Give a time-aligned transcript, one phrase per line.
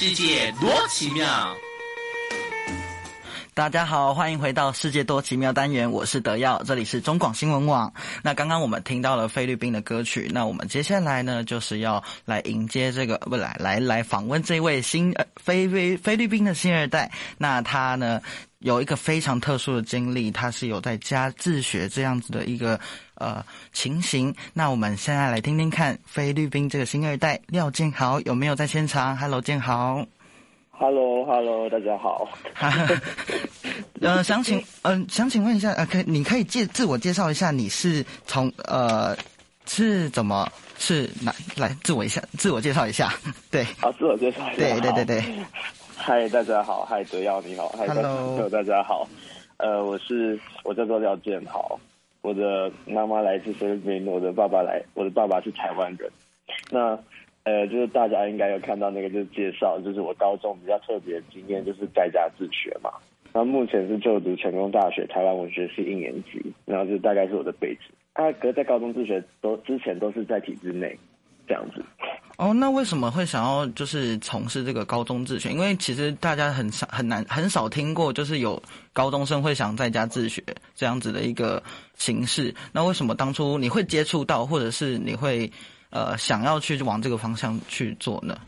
[0.00, 1.26] 世界多奇妙！
[3.52, 7.92] 大家好，欢迎回到《世界多奇妙》单元，我是德耀，这里是中广新闻网。
[8.22, 17.10] 那刚刚我们听到了菲律宾的歌曲，那我们接下来呢，就是要来迎接这个，不来来来访问这位新呃菲菲菲律宾的新二代。
[17.36, 18.22] 那他呢，
[18.60, 22.78] 有一个非常特殊的经历，他是有在家自学这样子的一个
[23.14, 24.34] 呃情形。
[24.52, 30.04] 那我们现在来听听看菲律宾这个新二代廖建豪有没有在现场？Hello，建豪。
[30.70, 32.28] Hello，Hello，大家好。
[34.00, 39.16] 呃，想请，嗯、呃，想请问一下，呃，可你可以介自我介绍一下，你是从呃
[39.66, 43.12] 是怎么是来来自我一下，自我介绍一下，
[43.50, 45.24] 对，啊，自我介绍一下，对对对对。
[45.98, 49.06] 嗨，大家好，嗨，德耀你好，Hello，大家好，
[49.58, 51.78] 呃，我是我叫做廖建豪，
[52.22, 56.10] 我的妈妈来自菲律宾，我的爸爸来，我的爸爸是台湾人，
[56.70, 56.98] 那。
[57.44, 62.90] 呃，就是大家应该有看到那个，就是介绍，就是我高中比较特别的经验，就是在家自学嘛。
[63.32, 67.88] 然后目前是就读成功大学台湾文学系一年级，然后就大概是我的背景。
[68.12, 70.94] 啊，可是在高中自学都之前都是在体制内
[71.46, 71.82] 这样子。
[72.38, 75.50] 哦，那为什么会想要就是从事这个高中自学？
[75.50, 78.60] 因为其实大家很少很难很少听过，就是有
[78.92, 80.42] 高中生会想在家自学
[80.74, 81.62] 这样子的一个
[81.94, 82.54] 形式。
[82.72, 85.50] 那为什么当初你会接触到，或者是你会？
[85.90, 88.38] 呃，想要去往这个方向去做呢？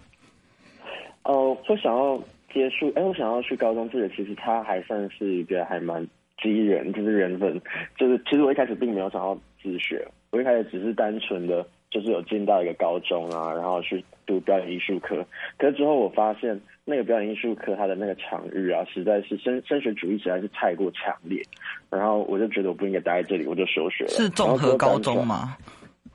[1.23, 6.07] 哦、呃，我想要接触，哎，我想要去高中自学，其实它还算是一个还蛮
[6.43, 7.59] 机缘，就是缘分。
[7.97, 15.25] 就是其实我一开始并没有想要自学，我一开始只是单纯的，就是有进到一个高中啊，然后去读表演艺术科。
[15.59, 21.43] 可是之后我发现，那个表演艺术科它的那个场域啊，实在是升升学主义实在是太过强烈，
[21.91, 24.11] 然后我就觉得我不应该待在这里，我就休学了。
[24.11, 25.57] 是综合高中吗？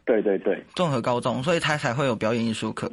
[0.06, 2.90] 对对对，综合高中，所以他才会有表演艺术科。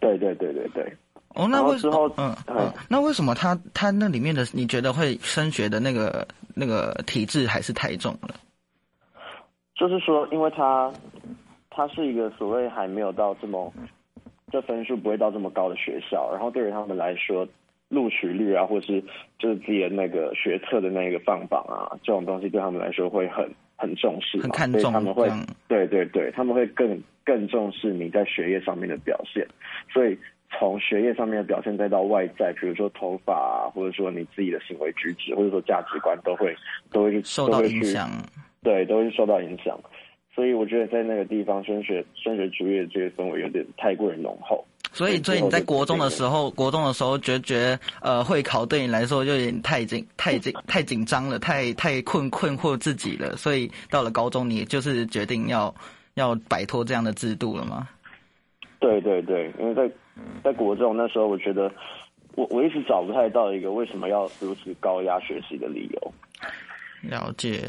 [0.00, 0.92] 对对对对对。
[1.34, 2.12] 哦，那为什么？
[2.16, 8.34] 嗯嗯，那为什么他他那里面的你觉得会升学的那个那个体制还是太重了？
[9.76, 10.92] 就是说，因为他
[11.78, 13.72] 他是一个所谓还没有到这么，
[14.50, 17.46] 这分数不会到这么高的学校，然后对于他们来说，
[17.88, 19.00] 录取率啊，或是
[19.38, 23.48] 就是自己的那个学测的那个放榜啊，这种东西对他们来说会很。
[23.80, 25.30] 很重视，很看重，他们会，
[25.68, 29.46] 对对对，他们会更更重视你在学业上面的表现，
[29.88, 30.18] 所以
[30.50, 36.52] 从学业上面的表现再到外在，比如说头发啊，或者说你自己的行为举止，或者说价值观，都会
[36.90, 38.10] 都会受到影响，
[38.64, 39.78] 对，都会受到影响。
[40.38, 44.64] 所以我觉得在那个地方升学升学主义的这个氛围有点太过于浓厚。
[44.92, 53.36] 所以，所以你在国中的时候，国中的时候觉觉呃会考对你来说就有点太紧、太紧、太紧张了，太太困困惑自己了。
[53.36, 55.74] 所以到了高中，你就是决定要
[56.14, 57.88] 要摆脱这样的制度了吗？
[58.78, 59.90] 对对对，因为在
[60.44, 61.68] 在国中那时候，我觉得
[62.36, 66.12] 我我一直找不太到一个为什么要如此高压学习的理由。
[67.02, 67.68] 了解。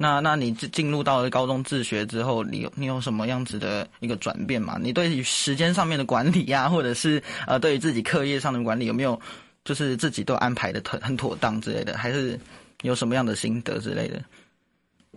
[0.00, 4.78] 那那你进入到了高中自学之后，你有你有什么样子的一个转变吗？
[4.80, 9.20] 你对于时间上面的管理呀、啊， 或者是呃，对于自己课业上的管理，有没有
[9.64, 11.98] 就是自己都安排的很很妥当之类的？
[11.98, 12.38] 还是
[12.82, 14.22] 有什么样的心得之类的？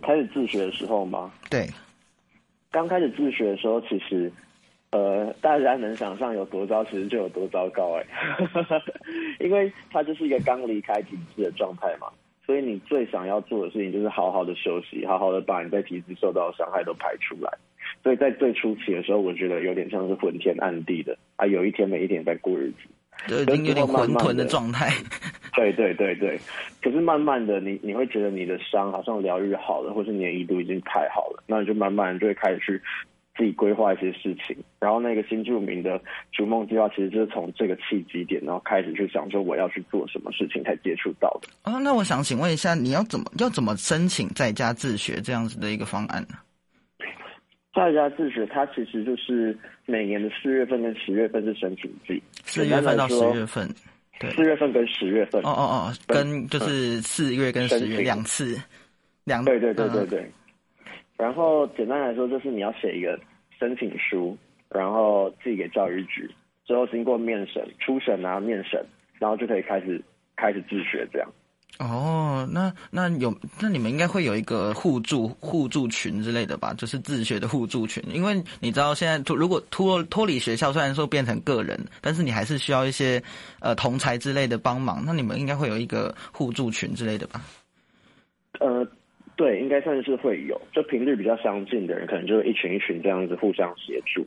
[0.02, 1.32] 开始自学的时候吗？
[1.48, 1.70] 对，
[2.72, 4.32] 刚开始自学的时候，其实
[4.90, 8.04] 呃，大家能想象有多糟，其实就有多糟糕哎，
[9.38, 12.08] 因为他就是一个刚离开体制的状态嘛。
[12.44, 17.50] 所以你最想要做的事情就是好好的休息，好好的把你在体质受到的伤害都排出来。
[18.02, 22.88] 所以在最初期的时候，我觉得有点像是昏天暗地的啊，有一天没一天在过日子，
[23.28, 24.90] 就已经有点混沌的状态。
[25.54, 26.38] 对对对对，
[26.82, 32.80] 可是慢慢的你，你你会觉得你的伤好像疗愈好了，或是你的一度已经排好了，那你就慢慢就会开始去。
[33.34, 35.98] 自己规划一些事情，然后那个新著名的
[36.32, 41.48] 逐梦计划，其实就是从这个契机点，然后开始去想说我要去做什么事情才接触到的。
[41.64, 46.36] 哦，那我想请问一下，你要怎么要怎么申请在家自学这样子的一个方案呢？
[47.74, 49.56] 在家自学，它其实就是
[49.86, 53.66] 每年的四月份跟十月份是申请季，四月份到十月份，
[54.20, 55.40] 对，四月份跟十月份。
[55.42, 58.60] 哦哦哦，跟就是四月跟十月两次，
[59.24, 60.20] 两对对对对对。
[60.20, 60.32] 嗯
[61.22, 63.16] 然后简单来说，就是你要写一个
[63.56, 64.36] 申请书，
[64.68, 66.28] 然后寄给教育局，
[66.66, 68.84] 之后经过面审、初审啊、面审，
[69.20, 70.02] 然后就可以开始
[70.34, 71.28] 开始自学这样。
[71.78, 76.74] 哦，那那有那你们应该会有一个互助互助群之类的吧？
[76.74, 83.22] 就是自学的互助群，因为你知道现在如果脱脱离学校，虽然说变成个人，但是你还是需要一些
[83.60, 85.04] 呃同才之类的帮忙。
[85.06, 87.40] 那你们应该会有一个互助群之类的吧？
[88.58, 88.84] 呃。
[89.42, 94.24] 对，应该算是会有，就频率比较相近的人，可能就一群一群这样子互相协助。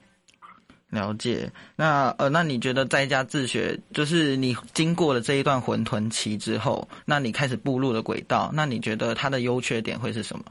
[0.90, 1.50] 了解。
[1.78, 10.44] 那呃，那你觉得在家自学，就是你经过了这一段混沌期之后，那你开始步入了轨道，那你觉得它的优缺点会是什么？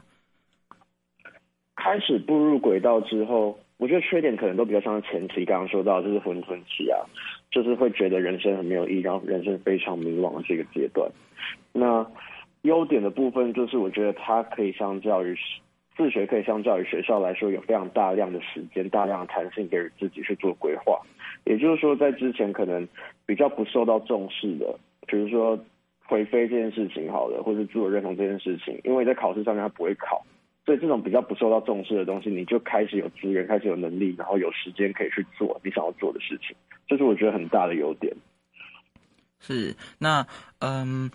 [1.75, 7.05] 开始步入轨道之后，我觉得缺点可能都比较像前期刚刚说到，就是混沌期啊，
[7.51, 11.07] 就是会觉得人生很没有意义，然后人生非常迷惘的这个阶段。
[11.71, 12.03] 那
[12.65, 15.35] 优点的部分就是，我觉得它可以相较于。
[15.97, 20.99] 自学可以相较于学校来说，有非常大量的时间、大量的弹性给自己去做规划。
[21.45, 22.85] 也就是说，在之前可能
[23.25, 24.77] 比较不受到重视的，
[25.07, 25.57] 比如说
[26.03, 30.21] 回飞这件事情，好了，或者自我认同这件事情，因为在考试上面他不会考，
[30.65, 36.53] 所以这种比较不受到重视的东西，你就开始有资源、开始有能力，然后有时间可以去做你想要做的事情，
[36.89, 38.13] 这是我觉得很大的优点。
[39.39, 40.27] 是，那
[40.59, 41.09] 嗯。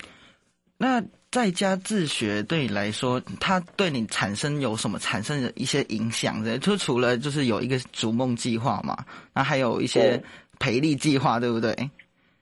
[0.83, 0.99] 那
[1.31, 6.59] 在家自学对你来说，它对你产生有什么产生的一些影响的？
[6.59, 10.21] 就除了就是有一个逐梦计划嘛，那还有一些
[10.59, 11.73] 培力计划，对不对？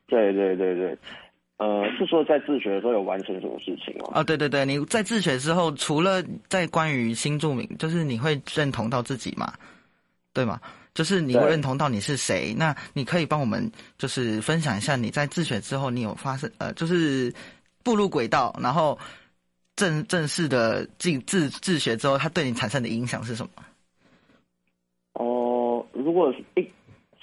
[0.06, 0.98] 对对对对，
[1.58, 4.12] 呃，是说在自学的时候有完成什么事情吗？
[4.14, 9.52] 哦，对对对，你在自学之后，除了在关于新著名，就是你会认同到自己嘛？
[10.32, 10.58] 对吗？
[10.94, 12.54] 就是你会认同到你是谁？
[12.56, 17.30] 那你可以帮我们就是分享一下你在自学之后，你有发生呃，就是。
[17.82, 18.98] 步入轨道，然后
[19.76, 23.50] 正正式的进自自学之后，它对你产生的影响是什么？
[25.14, 26.68] 哦，如果是一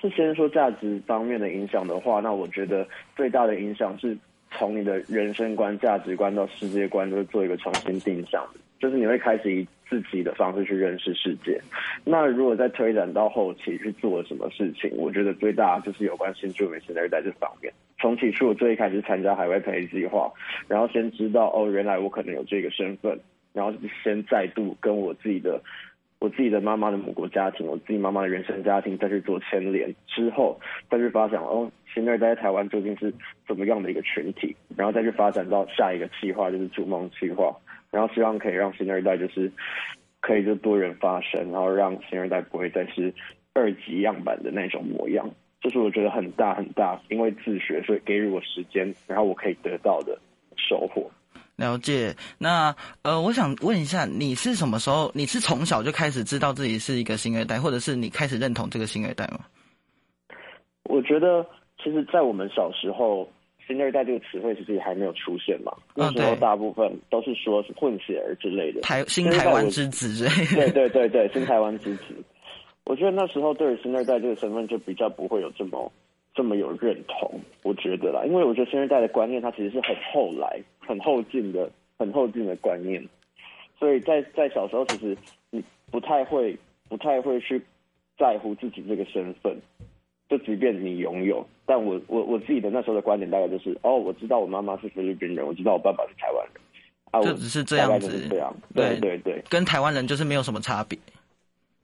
[0.02, 4.18] 是先说价值方面的影响的话，那我觉得最大的影响是
[4.52, 8.46] 从你的人生观、价值观到世界观，都是做一个重新定向。
[8.78, 11.60] 就是你会开始以自己的方式去认识世界。
[12.04, 17.74] 那如果再推展到后期去做什么事情，我觉得最大就是有关新住民新二代这方面。
[18.06, 20.31] 从起初我最一开始参加海外培育计划，
[20.68, 23.19] 然后先知道哦，原来我可能有这个身份，
[23.52, 23.74] 然后
[24.04, 25.60] 先再度跟我自己的
[26.19, 30.56] 我自己的妈妈的母国家庭，我自己妈妈的原生家庭再去做牵连，之后
[30.88, 33.12] 再去发展哦，新二代在台湾究竟是
[33.48, 37.52] 怎么样的一个群体，然后再去发展到下一个计划，就是逐梦计划。
[37.90, 39.52] 然后希望可以让新二代就是
[40.19, 43.12] 可以就多元发声，然后让新二代不会再是
[43.54, 45.28] 二级样板的那种模样，
[45.66, 50.16] 就是我觉得很大很大，因为自学所以给予我时间，然后我可以得到的
[50.56, 51.10] 收获。
[51.56, 52.16] 了解。
[52.38, 55.12] 那呃，我想问一下，你是什么时候？
[55.16, 59.40] 你是从小就开始知道自己是一个新二代，或者是你开始认同这个新二代吗？
[60.84, 61.44] 我觉得，
[61.84, 63.28] 其实，在我们小时候。
[63.68, 70.72] 新二代这个词汇其实也还没有出现嘛，那时候大部分都是说是混血儿之类的，台新台湾之子之类的。
[70.72, 72.04] 对对对对，新台湾之子。
[72.86, 75.92] 我觉得那时候对于新二代这个身份就比较不会有这么
[76.34, 83.04] 这么有认同，我觉得啦，因为我觉得新二代的观念它其实是很后来、很后进的、很后进的观念，
[83.80, 85.18] 所以在在小时候其实
[85.50, 87.62] 你不太会、不太会去
[88.18, 89.58] 在乎自己这个身份。
[90.28, 96.64] 就即便你拥有，但我我我自己的那时候的观点大概就是，哦，我知道我妈妈是菲律宾人，我知道我爸爸是台湾人，
[97.12, 100.98] 啊，就只是这样子，这样，对对对，跟台湾人就是没有什么差别，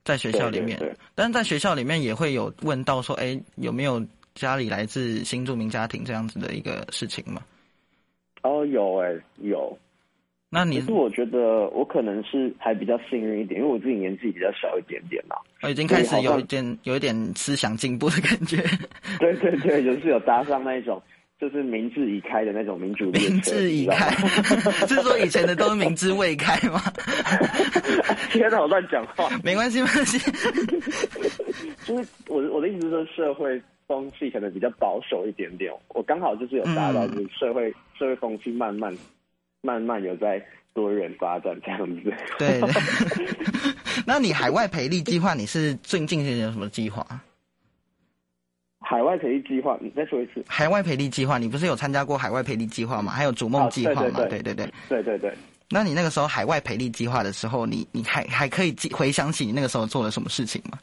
[0.03, 4.03] 在学校里面，对对对，但是在学校里面也会有问到说，哎，有没有
[4.35, 7.41] 家里来自新住民家庭这样子的一个事情吗？
[8.43, 9.77] 哦，有哎，有。
[10.53, 18.57] 那你是我觉得我可能是还比较幸运一点，因为我自己年纪比较小一点点啦，我已经开始有一点有一点思想进步的感觉。
[19.17, 21.01] 对对对，就是有搭上那一种，
[21.41, 23.09] 就是民智已开的那种民主。
[23.11, 24.11] 民智已开，
[24.87, 26.79] 是说以前的都是民智未开吗？
[28.31, 29.27] 天哪，我乱讲话。
[29.43, 30.19] 没关系，没关系。
[31.83, 38.95] 就是我我的意思是说，社会风气可能比较保守一点点，我刚好就是有达到，就是社会、嗯、社会风气慢慢。
[39.63, 40.43] 慢慢有在
[40.73, 42.11] 多元发展这样子。
[42.39, 42.69] 对，对。
[44.07, 47.05] 那你海外培力计划，你是最近有什么计划？
[48.91, 50.43] 海外培力计划，你再说一次。
[50.49, 53.09] 海外培力计划，你不是有参加过海外培力计划吗？
[53.09, 54.25] 还有逐梦计划吗？
[54.27, 54.69] 对对对。
[54.89, 55.33] 对对对。
[55.69, 60.77] 那你那个时候海外培力计划的时候，你你还还可以记回想起你那个时候做了什么事情吗？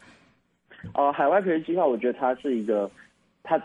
[0.95, 2.91] 哦、呃，海外培力计划，我觉得它是一个，
[3.43, 3.61] 它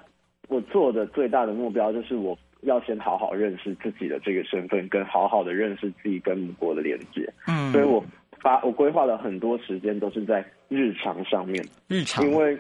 [0.49, 2.37] 我做的最大的目标就是我。
[2.65, 7.29] 要先好好认识自己的这个身份，跟好好的认识自己跟母国的连接。
[7.45, 8.01] 嗯，所以我
[8.39, 11.61] 发我规划了很多时间都是在日常上面。
[11.89, 12.57] 日常，因为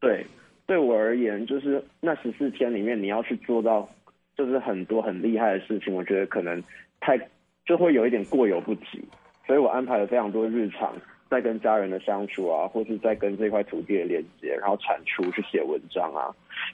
[0.00, 0.26] 对
[0.66, 3.88] 对我而言，就是那十四天里面你要去做到，
[4.36, 6.62] 就是很多很厉害的事情，我觉得可能
[7.00, 7.18] 太
[7.66, 9.04] 就会有一点过犹不及。
[9.46, 10.94] 所以我安排了非常多日常，
[11.28, 16.30] 在跟家人的相处啊，或是在跟这块土地的连接，然后产出去写文章啊。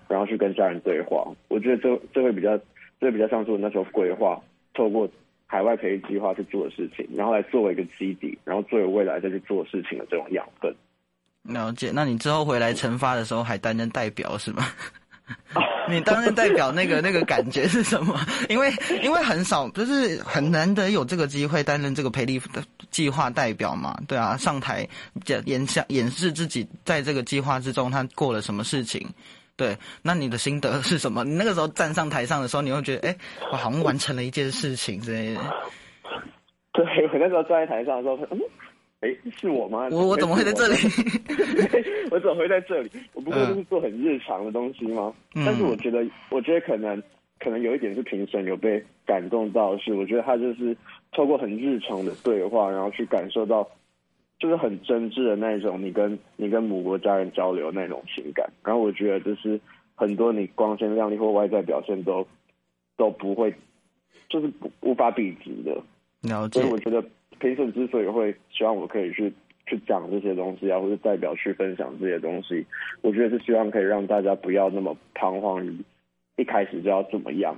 [0.07, 2.59] 然后去跟家人对话，我觉得这这会比较，
[3.01, 4.41] 这比较像是我那时候规划，
[4.75, 5.09] 透过
[5.47, 10.73] 海外培育计划去做的事情，然后来作为一个基底，然后作为未来再去做事情的这种养分。
[11.49, 11.91] 了解。
[11.93, 14.67] 那你之后回来惩罚的时候还担任代表是吗？
[15.91, 18.19] 你担任代表那个那个感觉是什么？
[18.49, 24.89] 因为因为很少，就是很难得有这个机会担任这个培力的计划代表嘛，对啊，上台
[25.27, 29.07] 演演讲演示自己在这个计划之中他过了什么事情，
[29.55, 31.25] 对，那你的心得是什么？
[31.25, 33.17] 你那个时候站上台上的时候，你会觉得，哎，
[33.53, 35.41] 我好像完成了一件事情之类的。
[36.73, 38.39] 对，我那时候站在台上的时候，嗯。
[39.01, 39.89] 哎，是我吗？
[39.93, 40.75] 我我怎么会在这里？
[42.11, 42.91] 我怎么会在这里？
[43.15, 45.15] 我不过就是做很日常的东西吗？
[45.37, 47.01] 嗯、但是我觉得，我觉得可能
[47.39, 50.77] 可能有一点是评审有被感动到是，我觉得他就是
[51.13, 53.69] 透过很日常的对话，然后去感受到，
[54.41, 58.51] 就是很真挚的那种你跟你跟母国家人交流那种情感。
[58.65, 59.61] 然后我觉得就是
[59.95, 62.27] 很多你光鲜亮丽或外在表现都
[62.97, 63.55] 都不会，
[64.29, 64.51] 就是
[64.81, 65.81] 无法比及的。
[66.23, 66.61] 了解。
[66.61, 67.01] 所以我觉得。
[67.41, 69.33] 评审之所以会希望我可以去
[69.67, 72.67] 去讲这些东西啊，或者代表去分享这些东西，
[73.03, 75.79] 我觉得是希望可以让大家不要那么彷徨于
[76.37, 77.55] 一开始就要怎么样，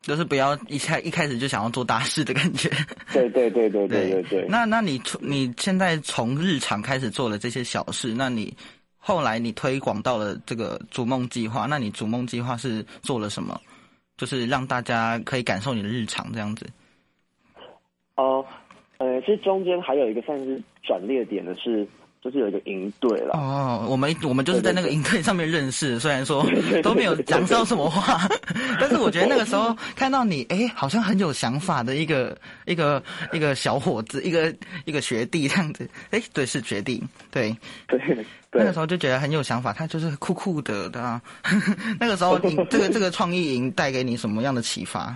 [0.00, 2.68] 就是不要一开一开始就想要做大事的感觉。
[3.12, 4.46] 对对对对对对对。
[4.50, 8.54] 那那你你现在从日常开始做了这些小事，那你
[8.98, 13.60] 后来你推广到了这个逐梦计划，那你逐梦计划是做了什么？
[14.16, 16.66] 就是让大家可以感受你的日常这样子。
[18.16, 18.38] 哦。
[18.38, 18.46] 呃，
[19.20, 21.86] 其实中间还有一个算是转捩点的是，
[22.22, 23.30] 就是有一个营队了。
[23.34, 26.44] 哦，我们我们就是在那个营队上面认识，虽然说
[26.82, 28.26] 都没有讲到什么话，
[28.80, 34.54] 但是我觉得那个时候看到你，哎，好像很有想法的一个一个一个小伙子，一个
[34.84, 35.88] 一个学弟这样子。
[36.10, 37.56] 哎，对，是学弟，对
[37.88, 38.00] 对。
[38.52, 41.20] 那个时候就觉得很有想法，他就是酷酷的，对吧？
[42.00, 42.38] 那个时候，
[42.70, 45.14] 这个这个创意营带给你什么样的启发？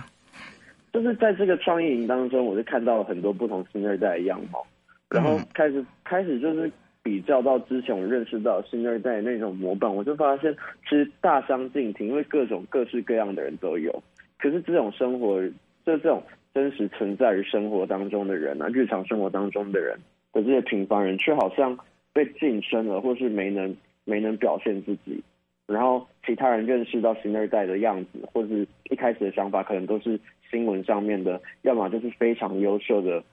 [0.93, 4.65] 就是在这个创意营当中，我就看到了很多不同新二代的样貌，
[5.09, 6.69] 然后开始开始就是
[7.01, 14.03] 比较到之前我认识到新二代那种模板，我就发现其实大相径庭，因为各种各式各样的人都有。
[14.37, 15.41] 可是这种生活，
[15.85, 16.21] 就这种
[16.53, 19.97] 真实存在于生活当中的人啊，日常生活当中的人
[20.33, 21.77] 的这些平凡人，却好像
[22.11, 25.23] 被晋升了，或是没能没能表现自己。
[25.71, 30.19] 然后其他人认识到新二代的样子，或是一开始的想法，可能都是。
[30.51, 33.23] 新闻上面的，要么就是非常优秀的，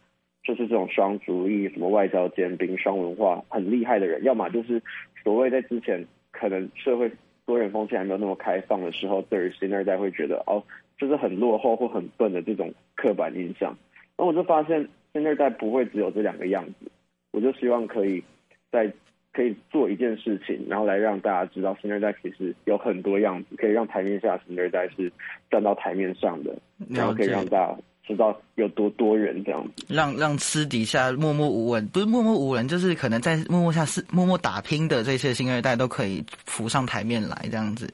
[0.45, 4.81] 就是这种双主义、什么外交兼并、双文化很厉害的人；要么就是
[5.25, 7.11] 所谓在之前可能社会
[7.45, 10.63] 多元风气还没有那么开放的时候，对于新二代会觉得哦，
[10.97, 13.77] 就是很落后或很笨的这种刻板印象。
[14.17, 16.89] 那我就发现新二代不会只有这两个样子，
[17.33, 18.23] 我就希望可以
[18.71, 18.89] 在。
[19.33, 25.13] 可以做一件事情，然后来让大家知道新二代其实有很多样子，可以让台面下新二代是
[25.51, 26.57] 站到台面上的，
[26.89, 29.85] 然后可以让大家知道有多多人这样子。
[29.89, 37.89] 让让私底下默默无闻，不是默默无闻，就是可能在默默下是默默打拼的这些新二代都可以浮上台面来这样子。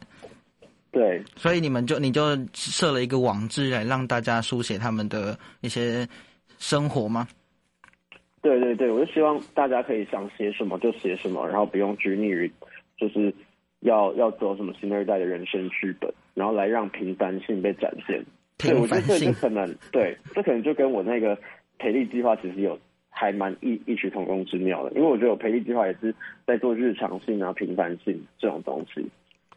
[0.92, 6.08] 对，所以你们就你就设了一个网志来让大家书写他们的一些
[6.58, 7.26] 生活吗？
[8.44, 12.52] 对对对，我就希望大家可以想写什么就写什么，然后不用拘泥于，
[12.98, 13.32] 就是
[13.80, 18.22] 要要走什么新二代的人生剧本，然后来让平凡性被展现。
[18.58, 21.34] 对，我觉得这就可能对，这可能就跟我那个
[21.78, 26.14] 培力计划其实有还蛮异异曲同工之妙的，因为我觉得我培力计划也是
[26.46, 29.02] 在做日常性啊、平凡性这种东西。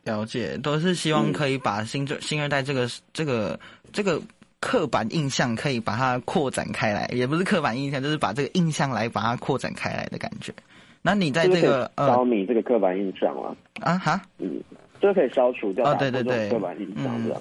[0.06, 3.60] 了解，都是希望可以把新这、嗯、新二代这个这个
[3.92, 4.18] 这个。
[4.60, 10.54] 刻板印象可以把它扩展开来，也不是刻板印象，就是把这个印象来把它扩展开来的感觉。
[11.04, 13.56] 那你在这个消弭这个刻板印象啊？
[13.82, 14.60] 啊哈，嗯，
[15.00, 15.86] 这可以消除掉。
[15.86, 17.40] 哦，对对对，刻板印象是吧？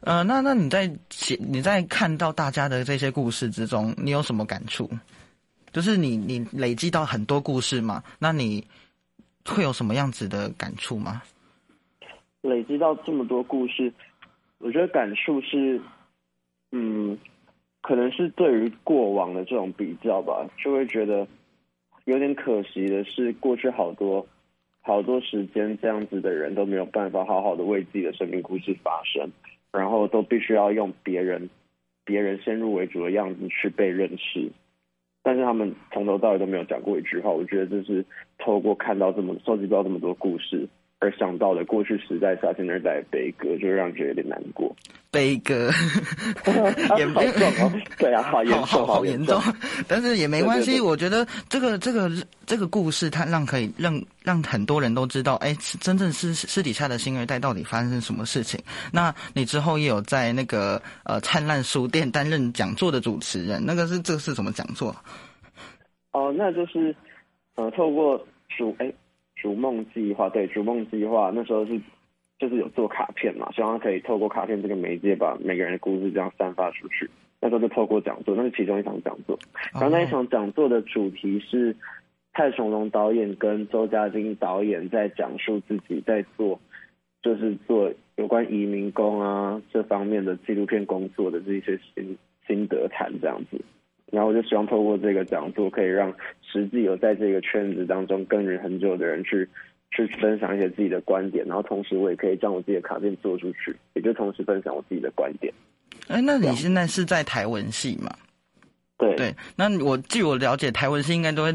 [0.00, 4.90] 呃，那那你在写你在看到大家的这些故事之中，你有什么感触？
[5.70, 8.02] 就是你你累积到很多故事嘛？
[8.18, 8.66] 那你
[9.44, 11.22] 会有什么样子的感触吗？
[12.40, 13.92] 累积到这么多故事，
[14.58, 15.80] 我觉得感触是。
[16.76, 17.16] 嗯，
[17.82, 21.24] 可能是对于过往的这种比较吧，就会觉得
[22.04, 24.26] 有点可惜的是，过去好多
[24.80, 29.30] 好多时间这样子的人都没有办法好好的为自己的生命故事发声，
[29.70, 31.48] 然后都必须要用别人
[32.04, 34.50] 别人先入为主的样子去被认识，
[35.22, 37.30] 但是他们从头到尾都没有讲过一句话。
[37.30, 38.04] 我觉得这是
[38.36, 40.68] 透过看到这么收集到这么多故事。
[41.00, 44.74] 而想到的过去时代下新二代的悲歌，就让人觉得有点难过。
[45.10, 45.70] 悲歌，
[46.98, 47.22] 严重
[47.60, 49.40] 哦， 对啊，好严重，好，严重。
[49.86, 52.10] 但是也没关系，我觉得这个这个
[52.46, 58.58] 这个故事，它让可以让让很多人都知道，哎，真正是私底下的新二代到底发生什么事情。
[58.92, 64.94] 那你之后也有在那个呃灿烂书店担任讲座的主持人，那个是这个是什么讲座？
[66.12, 66.96] 哦，那就是
[67.54, 68.92] 呃透过书哎。
[69.44, 71.78] 逐梦计划，对，逐梦计划那时候是
[72.38, 77.10] 就是有做卡片嘛，希望可以透过卡片这个媒介，把每个人的故事这样散发出去。
[77.42, 79.38] 那时候就透过讲座，那是其中一场讲座。
[79.74, 81.76] 然后那一场讲座的主题是
[82.32, 86.58] 蔡崇隆导演跟周家金导演在讲述自己在做，
[87.20, 93.60] 就是做有关移民工啊这方面的纪录片工作的这一些心心得谈这样子。
[94.14, 99.48] 然后我就希望透过这个讲座，可以让实际有在这个圈子当中耕耘很久的人去
[99.90, 105.52] 去分享一些自己的观点，然后同时我也可以将我自己的卡片做出去，也就同时分享我自己的观点。
[106.08, 108.10] 哎，那你现在是在台文系吗？
[108.96, 111.52] 对对，那我据我了解，台文系应该都会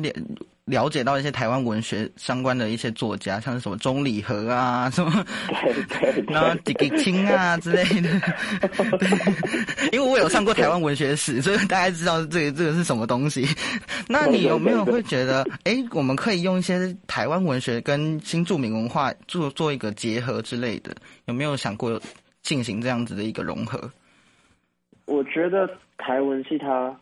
[0.69, 5.25] 了了解到一些台湾文学相关的一些作家，像是什么钟理和啊， 什么
[5.61, 8.09] 对对，对，然后狄更清啊之类的。
[9.91, 13.47] 因为我有上过台湾文学史，所以大家知道这个这个是什么东西。
[14.07, 20.95] 那你有没有会觉得，哎，我们可以用一些台湾文学跟新著名文化做做一个结合之类的？
[21.25, 21.99] 有没有想过
[22.41, 23.91] 进行这样子的一个融合？
[25.05, 26.95] 我觉得台文系它，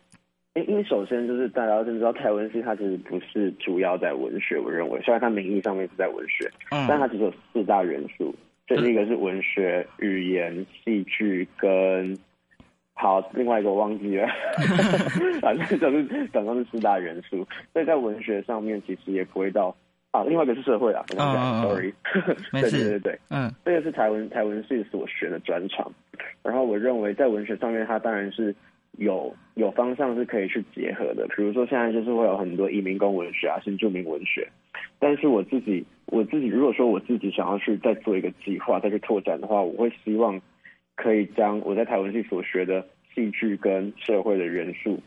[0.66, 8.34] 因为首先就是大家要知道台文系它其实不是主要在文学，我认为虽然它名义上面是在文学，嗯，但它其实有四大元素，
[8.66, 12.16] 这第一个是文学、语言、戏剧跟，
[12.94, 14.28] 好，另外一个我忘记了，
[15.40, 19.74] 反正就是总共是四大元素，所以在文学上面其实也不会到。
[20.10, 21.04] 啊，另外一个是社会啊，，
[21.62, 21.92] sorry，
[22.50, 25.92] 对对对对，嗯，这个是台文台文系所学的专长，
[26.42, 28.52] 然后我认为在文学上面，它当然是
[28.92, 34.48] 有有方向是可以去结合的，比如说现在就是会有很多移民工文学啊，新住民文学，
[34.98, 40.40] 但是我自己我自己如果说我自己想要去再做一个计划再去拓展的话，我会希望
[40.96, 44.98] 可以将我在台文系所学的戏剧跟社会的元素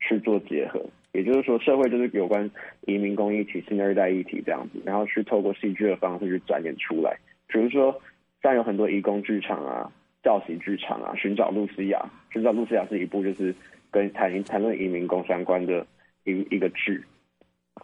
[0.00, 0.84] 去做结合。
[1.12, 2.50] 也就是说，社会就是有关
[2.82, 7.16] 移民工议题、新二代议题这样子，然后去透过戏剧的方式去展演出来。
[7.46, 7.98] 比如说，
[8.42, 9.90] 像有很多移工剧场啊、
[10.26, 12.00] 教习剧场啊，《寻找露西亚》，
[12.32, 13.54] 《寻找露西亚》是一部就是
[13.92, 15.86] 跟谈谈论移民工相关的
[16.24, 17.00] 一一个剧，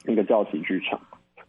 [0.09, 1.01] 一个教习剧场。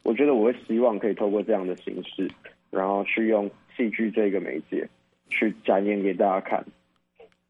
[0.03, 2.29] 我觉得我会希望可以透过这样的形式，
[2.69, 4.87] 然后去用戏剧这个媒介
[5.31, 6.63] 去展演给大家看。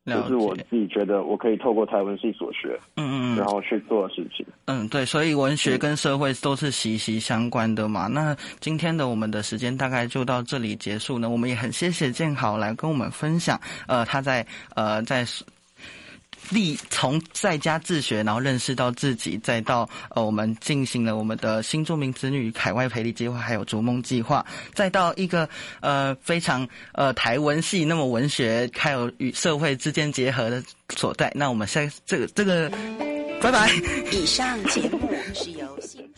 [0.06, 4.46] 就是我自己觉得我可以透过台文系所学，嗯嗯，然后去做的事情。
[4.66, 8.08] 嗯，对，所以文学跟社会都是息息相关的嘛。
[8.08, 11.30] 那今天的我们的时间大概就到这里结束呢。
[11.30, 15.26] 我们也很谢谢建豪来跟我们分享，呃，他在呃在。
[16.50, 25.48] 力从在家自学，然后认识到自己，再到呃，我们进行了我们的新著名子女海外培力计划，还有逐梦计划，再到一个
[25.82, 30.64] 呃非常呃台文系那么文学，还有与社会之间结合的
[30.96, 31.32] 所在。
[31.36, 32.70] 那我们下这个这个，
[33.42, 33.72] 拜拜。
[34.12, 36.13] 以上节目是由新。